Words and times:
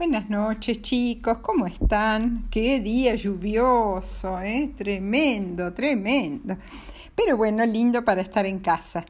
Buenas 0.00 0.30
noches 0.30 0.80
chicos, 0.80 1.40
¿cómo 1.42 1.66
están? 1.66 2.46
Qué 2.50 2.80
día 2.80 3.14
lluvioso, 3.16 4.40
¿eh? 4.40 4.72
Tremendo, 4.74 5.74
tremendo. 5.74 6.56
Pero 7.14 7.36
bueno, 7.36 7.66
lindo 7.66 8.02
para 8.02 8.22
estar 8.22 8.46
en 8.46 8.60
casa. 8.60 9.04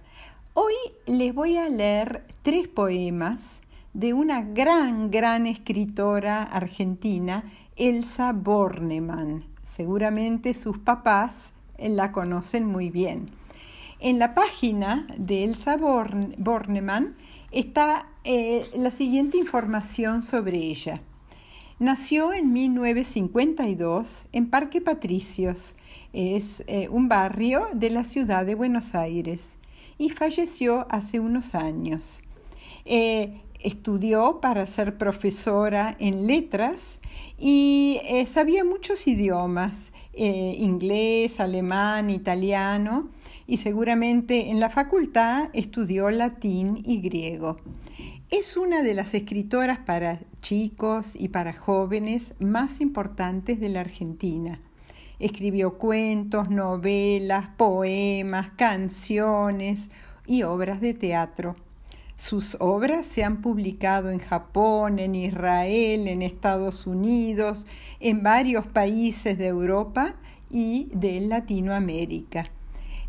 Hoy 0.52 0.74
les 1.06 1.32
voy 1.32 1.58
a 1.58 1.68
leer 1.68 2.24
tres 2.42 2.66
poemas 2.66 3.60
de 3.94 4.14
una 4.14 4.42
gran, 4.42 5.12
gran 5.12 5.46
escritora 5.46 6.42
argentina, 6.42 7.44
Elsa 7.76 8.32
Bornemann. 8.32 9.44
Seguramente 9.62 10.54
sus 10.54 10.76
papás 10.78 11.52
la 11.78 12.10
conocen 12.10 12.66
muy 12.66 12.90
bien. 12.90 13.30
En 14.00 14.18
la 14.18 14.34
página 14.34 15.06
de 15.16 15.44
Elsa 15.44 15.76
Bornemann 15.76 17.14
está 17.50 18.06
eh, 18.24 18.70
la 18.76 18.90
siguiente 18.90 19.38
información 19.38 20.22
sobre 20.22 20.58
ella. 20.58 21.00
Nació 21.78 22.32
en 22.32 22.52
1952 22.52 24.26
en 24.32 24.50
Parque 24.50 24.80
Patricios, 24.80 25.74
es 26.12 26.62
eh, 26.66 26.88
un 26.90 27.08
barrio 27.08 27.68
de 27.72 27.90
la 27.90 28.04
ciudad 28.04 28.44
de 28.44 28.54
Buenos 28.54 28.94
Aires, 28.94 29.56
y 29.98 30.10
falleció 30.10 30.86
hace 30.90 31.20
unos 31.20 31.54
años. 31.54 32.20
Eh, 32.84 33.40
estudió 33.58 34.40
para 34.40 34.66
ser 34.66 34.96
profesora 34.96 35.96
en 35.98 36.26
letras 36.26 36.98
y 37.38 38.00
sabía 38.26 38.64
muchos 38.64 39.06
idiomas, 39.06 39.92
inglés, 40.14 41.40
alemán, 41.40 42.08
italiano, 42.08 43.10
y 43.50 43.56
seguramente 43.56 44.48
en 44.50 44.60
la 44.60 44.70
facultad 44.70 45.48
estudió 45.54 46.08
latín 46.10 46.84
y 46.86 47.00
griego. 47.00 47.56
Es 48.30 48.56
una 48.56 48.84
de 48.84 48.94
las 48.94 49.12
escritoras 49.12 49.80
para 49.80 50.20
chicos 50.40 51.16
y 51.16 51.30
para 51.30 51.52
jóvenes 51.52 52.32
más 52.38 52.80
importantes 52.80 53.58
de 53.58 53.68
la 53.68 53.80
Argentina. 53.80 54.60
Escribió 55.18 55.78
cuentos, 55.78 56.48
novelas, 56.48 57.48
poemas, 57.56 58.50
canciones 58.54 59.90
y 60.28 60.44
obras 60.44 60.80
de 60.80 60.94
teatro. 60.94 61.56
Sus 62.14 62.56
obras 62.60 63.04
se 63.04 63.24
han 63.24 63.42
publicado 63.42 64.10
en 64.10 64.20
Japón, 64.20 65.00
en 65.00 65.16
Israel, 65.16 66.06
en 66.06 66.22
Estados 66.22 66.86
Unidos, 66.86 67.66
en 67.98 68.22
varios 68.22 68.64
países 68.68 69.38
de 69.38 69.48
Europa 69.48 70.14
y 70.52 70.88
de 70.92 71.20
Latinoamérica. 71.22 72.48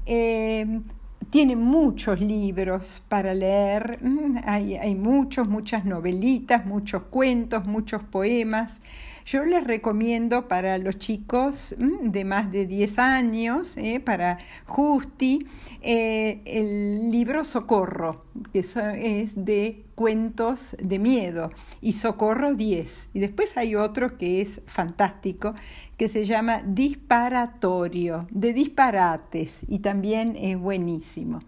Eh, 0.05 0.81
tiene 1.29 1.55
muchos 1.55 2.19
libros 2.19 3.01
para 3.07 3.33
leer, 3.33 3.99
mm, 4.01 4.39
hay, 4.45 4.75
hay, 4.75 4.95
muchos, 4.95 5.47
muchas 5.47 5.85
novelitas, 5.85 6.65
muchos 6.65 7.03
cuentos, 7.03 7.65
muchos 7.65 8.03
poemas. 8.03 8.81
Yo 9.25 9.45
les 9.45 9.63
recomiendo 9.63 10.47
para 10.47 10.77
los 10.77 10.97
chicos 10.97 11.75
mm, 11.77 12.09
de 12.09 12.25
más 12.25 12.51
de 12.51 12.65
10 12.65 12.99
años, 12.99 13.77
eh, 13.77 13.99
para 13.99 14.39
Justi, 14.65 15.45
eh, 15.81 16.41
el 16.45 17.11
libro 17.11 17.43
Socorro, 17.43 18.25
que 18.51 18.59
es 18.59 19.45
de 19.45 19.85
cuentos 19.95 20.75
de 20.81 20.97
miedo, 20.97 21.51
y 21.81 21.93
Socorro 21.93 22.55
10. 22.55 23.09
Y 23.13 23.19
después 23.19 23.55
hay 23.57 23.75
otro 23.75 24.17
que 24.17 24.41
es 24.41 24.61
fantástico, 24.65 25.53
que 25.97 26.09
se 26.09 26.25
llama 26.25 26.63
Disparatorio, 26.65 28.27
de 28.31 28.53
disparates, 28.53 29.61
y 29.67 29.79
también 29.79 30.35
es 30.35 30.57
buenísimo. 30.57 31.41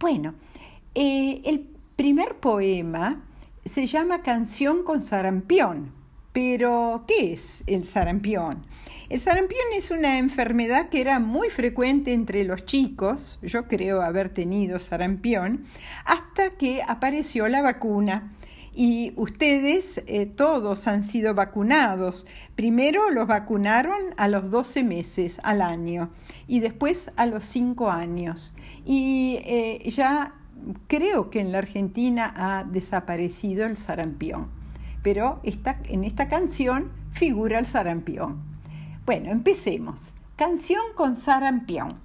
Bueno, 0.00 0.34
eh, 0.94 1.42
el 1.44 1.68
primer 1.96 2.36
poema 2.36 3.22
se 3.66 3.84
llama 3.84 4.22
Canción 4.22 4.82
con 4.82 5.02
sarampión 5.02 5.97
pero, 6.38 7.02
¿qué 7.08 7.32
es 7.32 7.64
el 7.66 7.84
sarampión? 7.84 8.64
El 9.08 9.18
sarampión 9.18 9.64
es 9.74 9.90
una 9.90 10.18
enfermedad 10.18 10.88
que 10.88 11.00
era 11.00 11.18
muy 11.18 11.50
frecuente 11.50 12.12
entre 12.12 12.44
los 12.44 12.64
chicos, 12.64 13.40
yo 13.42 13.66
creo 13.66 14.02
haber 14.02 14.28
tenido 14.28 14.78
sarampión, 14.78 15.64
hasta 16.04 16.50
que 16.50 16.80
apareció 16.86 17.48
la 17.48 17.60
vacuna. 17.60 18.34
Y 18.72 19.14
ustedes 19.16 20.00
eh, 20.06 20.26
todos 20.26 20.86
han 20.86 21.02
sido 21.02 21.34
vacunados. 21.34 22.24
Primero 22.54 23.10
los 23.10 23.26
vacunaron 23.26 24.14
a 24.16 24.28
los 24.28 24.48
12 24.48 24.84
meses 24.84 25.40
al 25.42 25.60
año 25.60 26.10
y 26.46 26.60
después 26.60 27.10
a 27.16 27.26
los 27.26 27.42
5 27.46 27.90
años. 27.90 28.54
Y 28.86 29.40
eh, 29.44 29.90
ya 29.90 30.34
creo 30.86 31.30
que 31.30 31.40
en 31.40 31.50
la 31.50 31.58
Argentina 31.58 32.32
ha 32.36 32.62
desaparecido 32.62 33.66
el 33.66 33.76
sarampión 33.76 34.56
pero 35.02 35.40
en 35.44 36.04
esta 36.04 36.28
canción 36.28 36.92
figura 37.12 37.58
el 37.58 37.66
sarampión. 37.66 38.42
Bueno, 39.04 39.30
empecemos. 39.30 40.12
Canción 40.36 40.82
con 40.94 41.16
sarampión. 41.16 41.98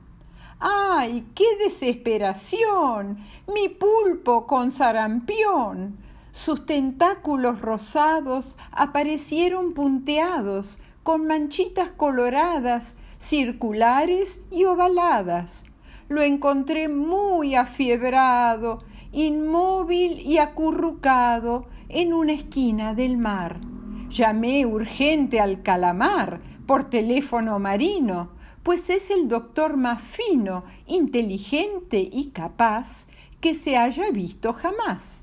¡Ay, 0.60 1.28
qué 1.36 1.46
desesperación! 1.64 3.18
Mi 3.54 3.68
pulpo 3.68 4.48
con 4.48 4.72
sarampión. 4.72 5.98
Sus 6.32 6.66
tentáculos 6.66 7.62
rosados 7.62 8.58
aparecieron 8.72 9.74
punteados, 9.74 10.80
con 11.04 11.28
manchitas 11.28 11.90
coloradas, 11.90 12.96
circulares 13.20 14.40
y 14.50 14.64
ovaladas. 14.64 15.66
Lo 16.10 16.22
encontré 16.22 16.88
muy 16.88 17.56
afiebrado, 17.56 18.84
inmóvil 19.14 20.20
y 20.20 20.40
acurrucado, 20.40 21.68
en 21.90 22.14
una 22.14 22.34
esquina 22.34 22.96
del 22.96 23.18
mar. 23.18 23.62
Llamé 24.10 24.66
urgente 24.66 25.40
al 25.40 25.62
calamar 25.62 26.42
por 26.66 26.90
teléfono 26.90 27.60
marino, 27.60 28.32
pues 28.64 28.90
es 28.90 29.12
el 29.12 29.28
doctor 29.28 29.78
más 29.78 30.02
fino, 30.02 30.64
inteligente 30.88 32.10
y 32.12 32.30
capaz 32.30 33.06
que 33.40 33.54
se 33.54 33.78
haya 33.78 34.10
visto 34.12 34.54
jamás. 34.54 35.22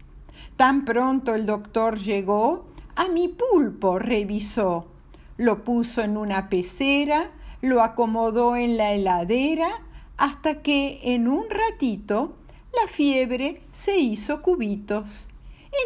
Tan 0.56 0.84
pronto 0.84 1.34
el 1.34 1.46
doctor 1.46 1.98
llegó, 1.98 2.66
a 2.94 3.08
mi 3.08 3.28
pulpo 3.28 3.98
revisó, 3.98 4.86
lo 5.36 5.64
puso 5.64 6.02
en 6.02 6.16
una 6.16 6.48
pecera, 6.48 7.30
lo 7.62 7.82
acomodó 7.82 8.56
en 8.56 8.76
la 8.76 8.92
heladera, 8.92 9.70
hasta 10.18 10.60
que 10.60 11.00
en 11.02 11.28
un 11.28 11.44
ratito 11.48 12.36
la 12.72 12.88
fiebre 12.88 13.62
se 13.72 13.98
hizo 13.98 14.42
cubitos. 14.42 15.28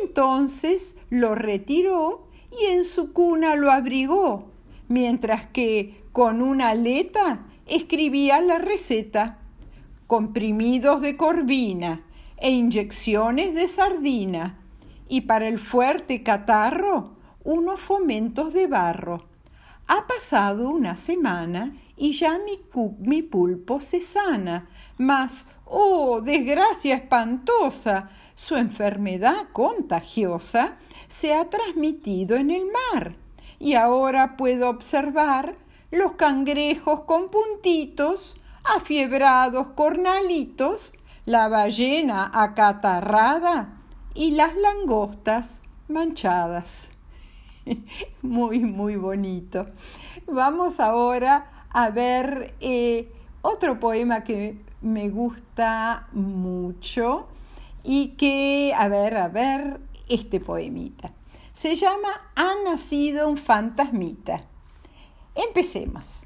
Entonces 0.03 0.97
lo 1.11 1.35
retiró 1.35 2.29
y 2.51 2.67
en 2.67 2.85
su 2.85 3.13
cuna 3.13 3.57
lo 3.57 3.71
abrigó, 3.71 4.47
mientras 4.89 5.47
que 5.49 6.03
con 6.13 6.43
una 6.43 6.71
aleta 6.71 7.47
escribía 7.67 8.41
la 8.41 8.59
receta. 8.59 9.39
Comprimidos 10.07 11.01
de 11.01 11.17
corvina 11.17 12.05
e 12.37 12.51
inyecciones 12.51 13.55
de 13.55 13.69
sardina, 13.69 14.59
y 15.09 15.23
para 15.23 15.49
el 15.49 15.59
fuerte 15.59 16.23
catarro 16.23 17.17
unos 17.43 17.81
fomentos 17.81 18.53
de 18.53 18.67
barro. 18.67 19.34
Ha 19.87 20.07
pasado 20.07 20.71
una 20.71 20.97
semana 20.97 21.77
y 21.97 22.13
ya 22.13 22.39
mi, 22.39 23.23
pulpo 23.23 23.81
se 23.81 24.01
sana, 24.01 24.69
mas, 24.97 25.47
oh, 25.67 26.21
desgracia 26.23 26.97
espantosa, 26.97 28.11
su 28.35 28.57
enfermedad 28.57 29.49
contagiosa 29.53 30.79
se 31.09 31.35
ha 31.35 31.51
transmitido 31.51 32.37
en 32.37 32.51
el 32.51 32.65
mar 32.65 33.17
y 33.59 33.75
ahora 33.75 34.37
puedo 34.37 34.71
observar 34.71 35.57
los 35.91 36.13
cangrejos 36.13 37.01
con 37.03 37.31
puntitos, 37.31 38.37
afiebrados 38.65 39.69
cornalitos, 39.69 40.93
la 41.27 41.49
ballena 41.49 42.31
acatarrada 42.33 43.83
y 44.15 44.33
las 44.33 44.57
langostas 44.57 45.61
manchadas. 45.89 46.94
Muy, 48.23 48.61
muy 48.61 48.97
bonito. 48.97 49.67
Vamos 50.27 50.81
ahora 50.81 51.67
a 51.71 51.91
ver 51.91 52.55
eh, 52.61 53.11
otro 53.43 53.81
poema 53.81 54.25
que 54.25 54.59
me 54.81 55.09
gusta 55.09 56.09
mucho 56.13 57.27
y 57.83 58.09
que, 58.17 58.73
a 58.77 58.89
ver, 58.89 59.17
a 59.17 59.29
ver, 59.29 59.81
este 60.09 60.41
poemita. 60.41 61.13
Se 61.53 61.77
llama 61.77 62.09
Ha 62.35 62.55
nacido 62.65 63.29
un 63.29 63.37
fantasmita. 63.37 64.43
Empecemos. 65.35 66.23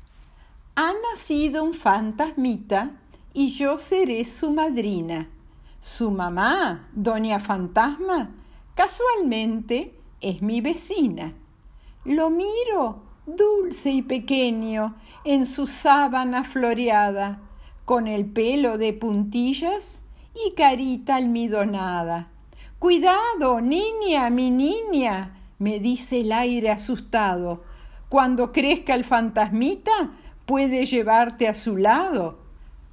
Ha 0.77 0.93
nacido 1.13 1.65
un 1.65 1.75
fantasmita 1.75 2.93
y 3.33 3.53
yo 3.53 3.79
seré 3.79 4.25
su 4.25 4.53
madrina. 4.53 5.29
Su 5.81 6.11
mamá, 6.11 6.89
doña 6.93 7.39
Fantasma, 7.39 8.31
casualmente 8.75 9.98
es 10.21 10.43
mi 10.43 10.61
vecina. 10.61 11.35
Lo 12.05 12.31
miro 12.31 13.03
dulce 13.27 13.91
y 13.91 14.03
pequeño 14.03 14.97
en 15.25 15.47
su 15.47 15.67
sábana 15.67 16.45
floreada, 16.45 17.41
con 17.85 18.07
el 18.07 18.27
pelo 18.27 18.79
de 18.79 18.93
puntillas 18.93 20.03
y 20.35 20.55
carita 20.55 21.17
almidonada. 21.17 22.31
Cuidado, 22.79 23.61
niña, 23.61 24.31
mi 24.31 24.51
niña, 24.51 25.39
me 25.59 25.81
dice 25.81 26.21
el 26.21 26.33
aire 26.33 26.71
asustado. 26.71 27.65
Cuando 28.09 28.53
crezca 28.53 28.95
el 28.95 29.05
fantasmita, 29.05 30.13
puede 30.47 30.87
llevarte 30.87 31.49
a 31.49 31.55
su 31.55 31.77
lado. 31.77 32.39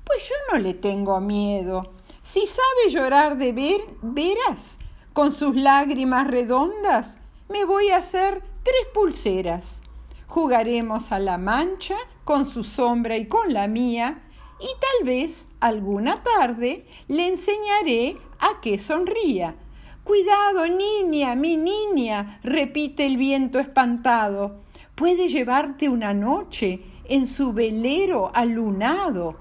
Pues 0.04 0.28
yo 0.28 0.36
no 0.52 0.60
le 0.60 0.74
tengo 0.74 1.20
miedo. 1.22 1.94
Si 2.22 2.46
sabe 2.48 2.90
llorar 2.90 3.38
de 3.38 3.54
ver, 3.54 3.82
veras, 4.02 4.80
con 5.16 5.32
sus 5.32 5.56
lágrimas 5.56 6.28
redondas, 6.28 7.18
me 7.48 7.64
voy 7.64 7.88
a 7.90 8.00
hacer 8.00 8.44
tres 8.64 8.86
pulseras. 8.94 9.82
Jugaremos 10.28 11.14
a 11.14 11.20
la 11.20 11.38
mancha 11.38 11.96
con 12.26 12.46
su 12.46 12.66
sombra 12.66 13.16
y 13.16 13.26
con 13.26 13.54
la 13.54 13.70
mía, 13.70 14.24
y 14.60 14.66
tal 14.66 15.08
vez 15.08 15.48
alguna 15.62 16.22
tarde 16.22 16.86
le 17.08 17.30
enseñaré 17.30 18.18
a 18.40 18.60
que 18.60 18.78
sonría. 18.78 19.56
Cuidado, 20.04 20.68
niña, 20.68 21.34
mi 21.36 21.56
niña, 21.56 22.42
repite 22.44 23.06
el 23.06 23.16
viento 23.16 23.58
espantado. 23.58 24.64
Puede 24.96 25.30
llevarte 25.30 25.88
una 25.88 26.14
noche 26.14 26.82
en 27.06 27.28
su 27.28 27.54
velero 27.54 28.32
alunado. 28.36 29.38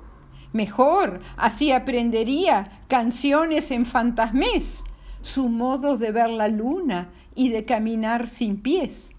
Mejor, 0.52 1.20
así 1.36 1.72
aprendería 1.72 2.84
canciones 2.86 3.72
en 3.72 3.86
fantasmés, 3.86 4.84
su 5.24 5.48
modo 5.48 5.96
de 5.96 6.12
ver 6.12 6.28
la 6.28 6.48
luna 6.48 7.08
y 7.34 7.48
de 7.48 7.64
caminar 7.64 8.28
sin 8.28 8.60
pies. 8.60 9.10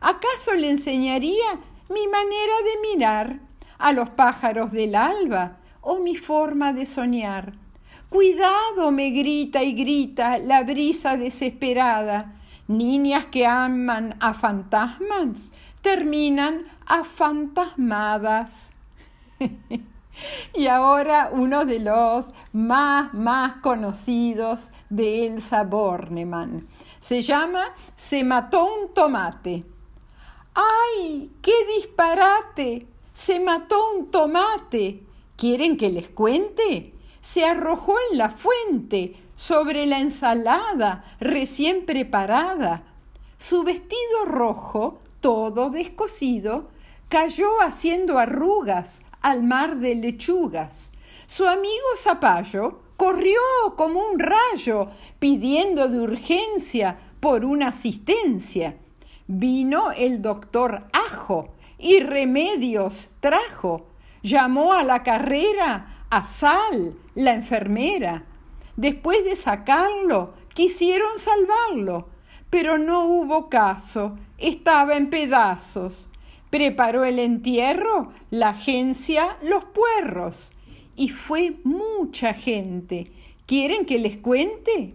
¿Acaso 0.00 0.52
le 0.52 0.70
enseñaría 0.70 1.58
mi 1.88 2.06
manera 2.06 2.54
de 2.64 2.88
mirar 2.90 3.40
a 3.78 3.92
los 3.92 4.10
pájaros 4.10 4.72
del 4.72 4.94
alba 4.94 5.56
o 5.80 5.98
mi 5.98 6.16
forma 6.16 6.74
de 6.74 6.84
soñar? 6.84 7.54
Cuidado, 8.10 8.90
me 8.90 9.10
grita 9.10 9.62
y 9.62 9.72
grita 9.72 10.36
la 10.38 10.62
brisa 10.62 11.16
desesperada. 11.16 12.34
Niñas 12.68 13.26
que 13.26 13.46
aman 13.46 14.16
a 14.20 14.34
fantasmas 14.34 15.50
terminan 15.80 16.66
afantasmadas. 16.86 18.70
y 20.54 20.66
ahora 20.66 21.30
uno 21.32 21.64
de 21.64 21.80
los 21.80 22.26
más, 22.52 23.12
más 23.14 23.56
conocidos 23.56 24.70
de 24.90 25.26
Elsa 25.26 25.64
Bornemann. 25.64 26.68
Se 27.00 27.22
llama 27.22 27.74
Se 27.96 28.24
mató 28.24 28.64
un 28.64 28.94
tomate. 28.94 29.64
¡Ay! 30.54 31.30
¡Qué 31.42 31.52
disparate! 31.76 32.86
Se 33.12 33.40
mató 33.40 33.76
un 33.96 34.10
tomate. 34.10 35.02
¿Quieren 35.36 35.76
que 35.76 35.90
les 35.90 36.08
cuente? 36.08 36.94
Se 37.20 37.44
arrojó 37.44 37.94
en 38.10 38.18
la 38.18 38.30
fuente, 38.30 39.16
sobre 39.36 39.86
la 39.86 39.98
ensalada 39.98 41.04
recién 41.20 41.86
preparada. 41.86 42.84
Su 43.38 43.64
vestido 43.64 44.24
rojo, 44.26 45.00
todo 45.20 45.70
descosido, 45.70 46.68
cayó 47.08 47.60
haciendo 47.62 48.18
arrugas 48.18 49.02
al 49.24 49.42
mar 49.42 49.78
de 49.78 49.94
lechugas. 49.94 50.92
Su 51.26 51.46
amigo 51.46 51.86
Zapallo 51.96 52.82
corrió 52.98 53.40
como 53.74 54.06
un 54.06 54.18
rayo, 54.18 54.88
pidiendo 55.18 55.88
de 55.88 55.98
urgencia 55.98 56.98
por 57.20 57.46
una 57.46 57.68
asistencia. 57.68 58.76
Vino 59.26 59.92
el 59.92 60.20
doctor 60.20 60.84
Ajo 60.92 61.54
y 61.78 62.00
remedios 62.00 63.08
trajo. 63.20 63.86
Llamó 64.22 64.74
a 64.74 64.84
la 64.84 65.02
carrera 65.02 66.04
a 66.10 66.26
Sal, 66.26 66.94
la 67.14 67.32
enfermera. 67.32 68.24
Después 68.76 69.24
de 69.24 69.36
sacarlo, 69.36 70.34
quisieron 70.52 71.18
salvarlo, 71.18 72.10
pero 72.50 72.76
no 72.76 73.06
hubo 73.06 73.48
caso, 73.48 74.18
estaba 74.36 74.96
en 74.96 75.08
pedazos. 75.08 76.08
Preparó 76.54 77.02
el 77.02 77.18
entierro 77.18 78.12
la 78.30 78.50
agencia 78.50 79.38
Los 79.42 79.64
Puerros 79.64 80.52
y 80.94 81.08
fue 81.08 81.56
mucha 81.64 82.32
gente. 82.32 83.10
¿Quieren 83.44 83.84
que 83.84 83.98
les 83.98 84.18
cuente? 84.18 84.94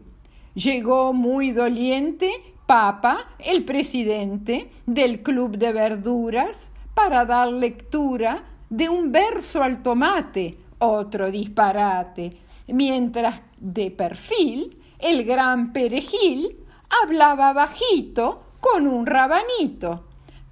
Llegó 0.54 1.12
muy 1.12 1.52
doliente 1.52 2.32
Papa, 2.66 3.32
el 3.40 3.66
presidente 3.66 4.70
del 4.86 5.22
Club 5.22 5.58
de 5.58 5.74
Verduras, 5.74 6.72
para 6.94 7.26
dar 7.26 7.50
lectura 7.50 8.46
de 8.70 8.88
un 8.88 9.12
verso 9.12 9.62
al 9.62 9.84
tomate, 9.84 10.58
otro 10.78 11.30
disparate, 11.30 12.38
mientras 12.68 13.42
de 13.60 13.92
perfil 13.92 14.78
el 14.98 15.26
gran 15.26 15.74
perejil 15.74 16.56
hablaba 17.04 17.52
bajito 17.52 18.44
con 18.62 18.88
un 18.88 19.06
rabanito. 19.06 20.06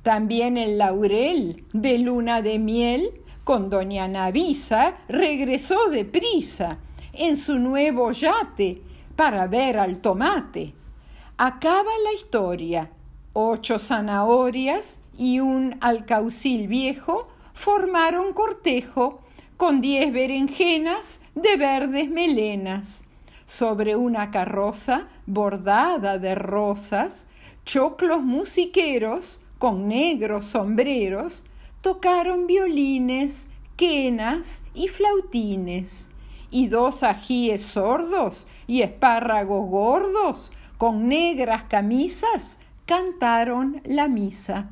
También 0.08 0.58
el 0.58 0.78
laurel 0.78 1.66
de 1.74 1.98
luna 1.98 2.42
de 2.42 2.60
miel 2.60 3.12
con 3.44 3.70
doña 3.70 4.08
Navisa 4.08 5.00
regresó 5.10 5.90
deprisa 5.90 6.78
en 7.12 7.36
su 7.36 7.60
nuevo 7.60 8.14
yate 8.14 8.82
para 9.18 9.48
ver 9.48 9.78
al 9.78 10.00
tomate. 10.00 10.74
Acaba 11.36 11.92
la 12.06 12.14
historia. 12.14 12.90
Ocho 13.34 13.80
zanahorias 13.80 15.02
y 15.18 15.42
un 15.42 15.76
alcaucil 15.82 16.70
viejo 16.70 17.28
formaron 17.54 18.32
cortejo 18.32 19.20
con 19.58 19.82
diez 19.82 20.14
berenjenas 20.14 21.20
de 21.36 21.58
verdes 21.58 22.10
melenas. 22.10 23.04
Sobre 23.46 23.98
una 23.98 24.32
carroza 24.32 25.10
bordada 25.26 26.18
de 26.18 26.34
rosas, 26.34 27.28
choclos 27.66 28.24
musiqueros 28.24 29.42
con 29.58 29.88
negros 29.88 30.46
sombreros 30.46 31.44
tocaron 31.82 32.48
violines, 32.48 33.48
quenas 33.76 34.64
y 34.74 34.88
flautines. 34.88 36.10
Y 36.50 36.68
dos 36.68 37.04
ajíes 37.04 37.62
sordos 37.62 38.48
y 38.68 38.82
espárragos 38.82 39.70
gordos 39.70 40.52
con 40.78 41.08
negras 41.08 41.64
camisas, 41.64 42.58
cantaron 42.86 43.82
la 43.84 44.08
misa. 44.08 44.72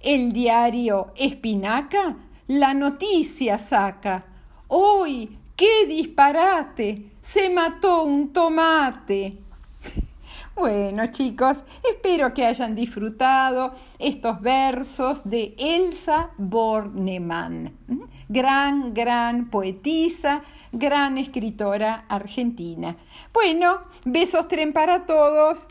El 0.00 0.32
diario 0.32 1.12
Espinaca 1.16 2.16
la 2.48 2.74
noticia 2.74 3.58
saca. 3.58 4.24
¡Hoy, 4.68 5.38
qué 5.56 5.86
disparate! 5.86 7.12
Se 7.20 7.48
mató 7.48 8.02
un 8.02 8.32
tomate. 8.32 9.38
Bueno 10.54 11.06
chicos, 11.06 11.64
espero 11.82 12.34
que 12.34 12.44
hayan 12.44 12.74
disfrutado 12.74 13.72
estos 13.98 14.40
versos 14.42 15.28
de 15.28 15.54
Elsa 15.58 16.30
Bornemann, 16.36 17.74
gran, 18.28 18.92
gran 18.92 19.48
poetisa, 19.48 20.42
gran 20.70 21.16
escritora 21.16 22.04
argentina. 22.06 22.96
Bueno, 23.32 23.80
besos 24.04 24.46
tren 24.46 24.74
para 24.74 25.06
todos. 25.06 25.68